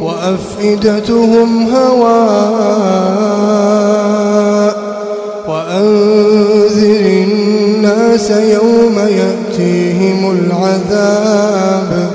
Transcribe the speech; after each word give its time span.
وأفئدتهم 0.00 1.68
هواء 1.74 3.08
وأنذر 5.48 7.04
الناس 7.06 8.30
يوم 8.30 8.98
يأتيهم 8.98 10.30
العذاب 10.30 12.10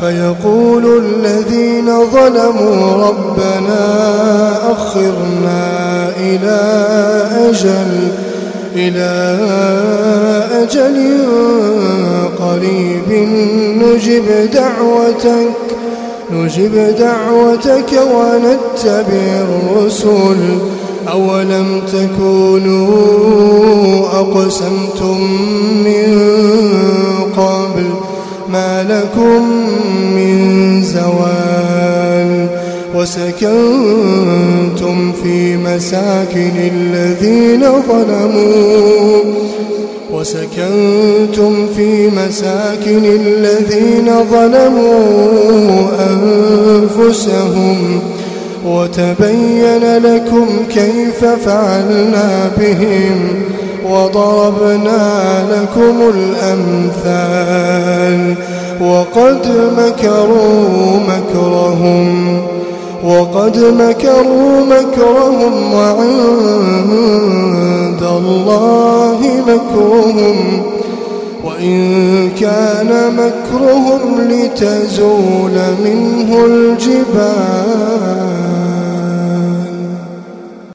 فيقول 0.00 1.02
الذين 1.04 2.06
ظلموا 2.10 3.06
ربنا 3.08 3.82
أخرنا 4.72 6.08
إلى 6.20 6.60
أجل 7.48 7.92
إلى 8.76 9.38
أجل 10.62 10.96
قريب 12.38 13.10
نجب 13.82 14.50
دعوتك. 14.52 15.71
نجب 16.34 16.74
دعوتك 16.98 17.92
ونتبع 17.92 19.44
الرسل. 19.48 20.40
أولم 21.12 21.82
تكونوا 21.92 22.88
أقسمتم 24.06 25.20
من 25.84 26.10
قبل؟ 27.36 27.86
ما 28.48 28.82
لكم 28.82 29.42
من 30.16 30.82
زوال. 30.82 32.48
وسكنتم 32.94 33.52
في 35.22 35.56
مساكن 35.56 36.52
الذين 36.56 37.60
ظلموا. 37.60 39.22
وسكنتم 40.12 41.66
في 41.76 42.08
مساكن 42.08 43.04
الذين 43.04 44.10
ظلموا 44.30 45.88
أنفسهم 46.10 48.00
وتبين 48.66 49.96
لكم 49.98 50.46
كيف 50.70 51.24
فعلنا 51.24 52.50
بهم 52.58 53.42
وضربنا 53.90 55.44
لكم 55.50 56.00
الأمثال 56.14 58.34
وقد 58.80 59.46
مكروا 59.78 60.98
مكرهم 61.08 62.42
وقد 63.04 63.58
مكروا 63.58 64.60
مكرهم 64.60 65.72
وعند 65.74 66.82
الله 68.02 69.31
مكرهم 69.54 70.62
وإن 71.44 72.30
كان 72.40 72.90
مكرهم 73.16 74.20
لتزول 74.20 75.56
منه 75.84 76.44
الجبال. 76.44 77.92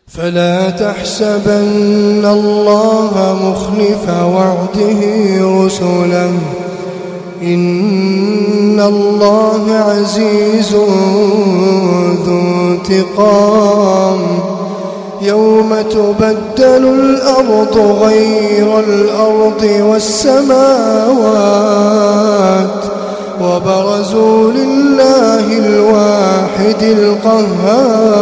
فلا 0.08 0.70
تحسبن 0.70 2.26
الله 2.26 3.38
مخلف 3.44 4.10
وعده 4.10 5.02
رسله. 5.66 6.32
إن 7.44 8.80
الله 8.80 9.72
عزيز 9.72 10.76
ذو 12.26 12.42
انتقام. 12.72 14.20
يوم 15.28 15.76
تبدل 15.82 16.84
الأرض 17.00 17.78
غير 18.04 18.80
الأرض 18.80 19.64
والسماوات 19.90 20.48
وبرزوا 23.42 24.52
لله 24.52 25.58
الواحد 25.58 26.84
القهار. 26.84 28.18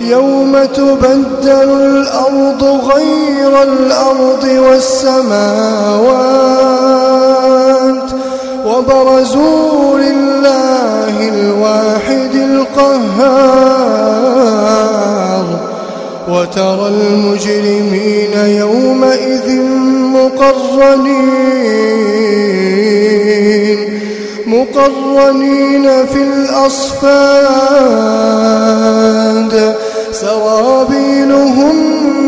يوم 0.00 0.64
تبدل 0.64 1.70
الأرض 1.70 2.62
غير 2.62 3.62
الأرض 3.62 4.44
والسماوات 4.68 5.20
وبرزوا 8.66 9.69
وترى 16.32 16.88
المجرمين 16.88 18.34
يومئذ 18.34 19.48
مقرنين 20.16 21.40
مقرنين 24.46 25.86
في 26.06 26.20
الأصفاد. 26.22 27.60
سرابيلهم 30.12 31.76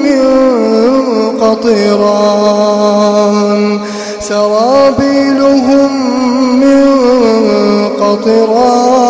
من 0.04 0.22
قطران 1.40 2.72
سرابيلهم 4.20 5.90
من 6.60 6.82
قطران. 8.00 9.01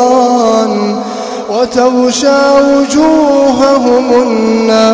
وتغشى 1.72 2.42
وجوههم 2.60 4.06
النار 4.22 4.92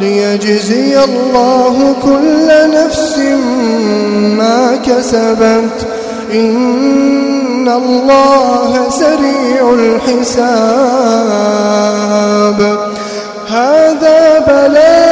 ليجزي 0.00 1.04
الله 1.04 1.96
كل 2.02 2.48
نفس 2.70 3.18
ما 4.38 4.76
كسبت. 4.86 5.86
إن 6.32 7.68
الله 7.68 8.90
سريع 8.90 9.74
الحساب. 9.74 10.58
هذا 13.48 14.38
بلاغ 14.46 15.11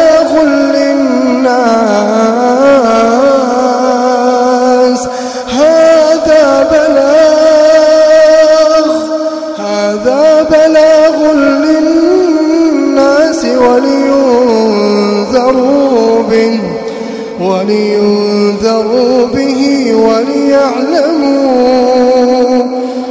ولينذروا 17.40 19.26
به 19.26 19.94
وليعلموا 19.94 21.40